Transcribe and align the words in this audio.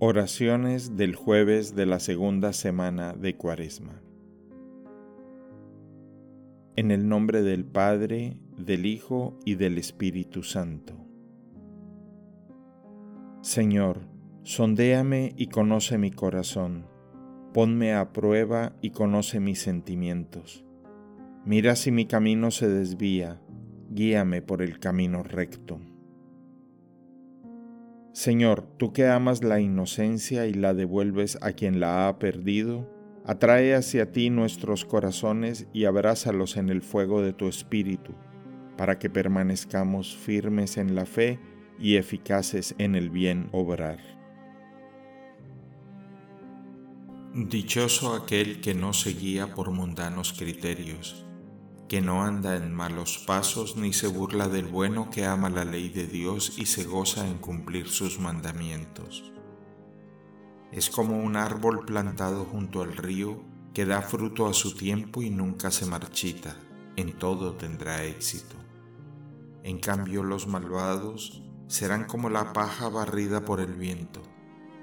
Oraciones 0.00 0.96
del 0.96 1.16
jueves 1.16 1.74
de 1.74 1.84
la 1.84 1.98
segunda 1.98 2.52
semana 2.52 3.14
de 3.14 3.34
Cuaresma. 3.34 4.00
En 6.76 6.92
el 6.92 7.08
nombre 7.08 7.42
del 7.42 7.64
Padre, 7.64 8.38
del 8.56 8.86
Hijo 8.86 9.36
y 9.44 9.56
del 9.56 9.76
Espíritu 9.76 10.44
Santo. 10.44 10.94
Señor, 13.40 14.02
sondéame 14.44 15.32
y 15.36 15.48
conoce 15.48 15.98
mi 15.98 16.12
corazón, 16.12 16.86
ponme 17.52 17.92
a 17.92 18.12
prueba 18.12 18.76
y 18.80 18.90
conoce 18.90 19.40
mis 19.40 19.60
sentimientos. 19.60 20.64
Mira 21.44 21.74
si 21.74 21.90
mi 21.90 22.06
camino 22.06 22.52
se 22.52 22.68
desvía, 22.68 23.40
guíame 23.90 24.42
por 24.42 24.62
el 24.62 24.78
camino 24.78 25.24
recto. 25.24 25.80
Señor, 28.12 28.66
tú 28.78 28.92
que 28.92 29.06
amas 29.06 29.44
la 29.44 29.60
inocencia 29.60 30.46
y 30.46 30.54
la 30.54 30.74
devuelves 30.74 31.38
a 31.40 31.52
quien 31.52 31.78
la 31.78 32.08
ha 32.08 32.18
perdido, 32.18 32.90
atrae 33.24 33.74
hacia 33.74 34.10
ti 34.10 34.30
nuestros 34.30 34.84
corazones 34.84 35.66
y 35.72 35.84
abrázalos 35.84 36.56
en 36.56 36.70
el 36.70 36.82
fuego 36.82 37.22
de 37.22 37.32
tu 37.32 37.46
espíritu, 37.48 38.14
para 38.76 38.98
que 38.98 39.10
permanezcamos 39.10 40.16
firmes 40.16 40.78
en 40.78 40.94
la 40.94 41.06
fe 41.06 41.38
y 41.78 41.96
eficaces 41.96 42.74
en 42.78 42.94
el 42.94 43.10
bien 43.10 43.48
obrar. 43.52 43.98
Dichoso 47.34 48.14
aquel 48.14 48.60
que 48.60 48.74
no 48.74 48.92
se 48.92 49.10
guía 49.10 49.54
por 49.54 49.70
mundanos 49.70 50.32
criterios 50.32 51.27
que 51.88 52.02
no 52.02 52.22
anda 52.22 52.56
en 52.56 52.74
malos 52.74 53.16
pasos 53.26 53.76
ni 53.76 53.94
se 53.94 54.08
burla 54.08 54.48
del 54.48 54.66
bueno 54.66 55.08
que 55.08 55.24
ama 55.24 55.48
la 55.48 55.64
ley 55.64 55.88
de 55.88 56.06
Dios 56.06 56.58
y 56.58 56.66
se 56.66 56.84
goza 56.84 57.26
en 57.26 57.38
cumplir 57.38 57.88
sus 57.88 58.20
mandamientos. 58.20 59.32
Es 60.70 60.90
como 60.90 61.18
un 61.18 61.36
árbol 61.36 61.86
plantado 61.86 62.44
junto 62.44 62.82
al 62.82 62.94
río 62.94 63.42
que 63.72 63.86
da 63.86 64.02
fruto 64.02 64.46
a 64.46 64.52
su 64.52 64.74
tiempo 64.74 65.22
y 65.22 65.30
nunca 65.30 65.70
se 65.70 65.86
marchita, 65.86 66.56
en 66.96 67.16
todo 67.16 67.54
tendrá 67.54 68.04
éxito. 68.04 68.56
En 69.62 69.78
cambio 69.78 70.22
los 70.22 70.46
malvados 70.46 71.42
serán 71.68 72.04
como 72.04 72.28
la 72.28 72.52
paja 72.52 72.90
barrida 72.90 73.46
por 73.46 73.60
el 73.60 73.72
viento, 73.72 74.20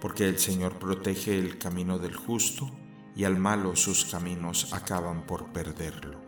porque 0.00 0.28
el 0.28 0.40
Señor 0.40 0.80
protege 0.80 1.38
el 1.38 1.58
camino 1.58 2.00
del 2.00 2.16
justo 2.16 2.68
y 3.14 3.22
al 3.22 3.38
malo 3.38 3.76
sus 3.76 4.04
caminos 4.04 4.72
acaban 4.72 5.26
por 5.26 5.52
perderlo. 5.52 6.27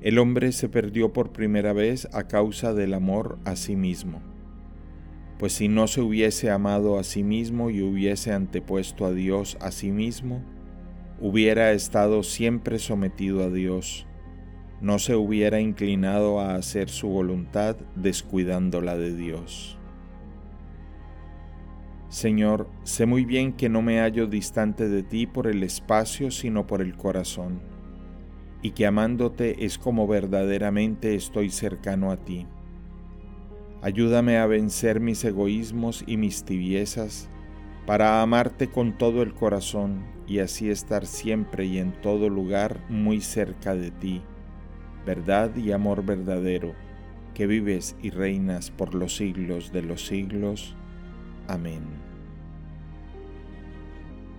el 0.00 0.18
hombre 0.18 0.52
se 0.52 0.68
perdió 0.68 1.12
por 1.12 1.30
primera 1.30 1.74
vez 1.74 2.08
a 2.12 2.26
causa 2.26 2.72
del 2.72 2.94
amor 2.94 3.38
a 3.44 3.54
sí 3.54 3.76
mismo. 3.76 4.22
Pues 5.38 5.52
si 5.52 5.68
no 5.68 5.86
se 5.88 6.00
hubiese 6.00 6.50
amado 6.50 6.98
a 6.98 7.04
sí 7.04 7.22
mismo 7.22 7.70
y 7.70 7.82
hubiese 7.82 8.32
antepuesto 8.32 9.04
a 9.04 9.12
Dios 9.12 9.58
a 9.60 9.70
sí 9.70 9.90
mismo, 9.90 10.42
hubiera 11.20 11.72
estado 11.72 12.22
siempre 12.22 12.78
sometido 12.78 13.44
a 13.44 13.50
Dios, 13.50 14.06
no 14.80 14.98
se 14.98 15.16
hubiera 15.16 15.60
inclinado 15.60 16.40
a 16.40 16.54
hacer 16.54 16.88
su 16.88 17.08
voluntad 17.08 17.76
descuidando 17.94 18.80
la 18.80 18.96
de 18.96 19.14
Dios. 19.14 19.76
Señor, 22.08 22.68
sé 22.84 23.04
muy 23.04 23.26
bien 23.26 23.52
que 23.52 23.68
no 23.68 23.82
me 23.82 24.00
hallo 24.00 24.26
distante 24.26 24.88
de 24.88 25.02
ti 25.02 25.26
por 25.26 25.46
el 25.46 25.62
espacio, 25.62 26.30
sino 26.30 26.66
por 26.66 26.80
el 26.80 26.96
corazón 26.96 27.60
y 28.62 28.72
que 28.72 28.86
amándote 28.86 29.64
es 29.64 29.78
como 29.78 30.06
verdaderamente 30.06 31.14
estoy 31.14 31.50
cercano 31.50 32.10
a 32.10 32.16
ti. 32.16 32.46
Ayúdame 33.82 34.36
a 34.36 34.46
vencer 34.46 35.00
mis 35.00 35.24
egoísmos 35.24 36.04
y 36.06 36.18
mis 36.18 36.44
tibiezas 36.44 37.30
para 37.86 38.20
amarte 38.20 38.68
con 38.68 38.98
todo 38.98 39.22
el 39.22 39.32
corazón 39.32 40.04
y 40.26 40.40
así 40.40 40.70
estar 40.70 41.06
siempre 41.06 41.64
y 41.64 41.78
en 41.78 41.92
todo 42.02 42.28
lugar 42.28 42.84
muy 42.88 43.20
cerca 43.20 43.74
de 43.74 43.90
ti, 43.90 44.22
verdad 45.06 45.56
y 45.56 45.72
amor 45.72 46.04
verdadero, 46.04 46.74
que 47.34 47.46
vives 47.46 47.96
y 48.02 48.10
reinas 48.10 48.70
por 48.70 48.94
los 48.94 49.16
siglos 49.16 49.72
de 49.72 49.82
los 49.82 50.06
siglos. 50.06 50.76
Amén. 51.48 51.82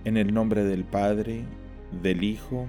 En 0.04 0.16
el 0.16 0.32
nombre 0.32 0.64
del 0.64 0.84
Padre, 0.84 1.44
del 2.00 2.22
Hijo, 2.24 2.68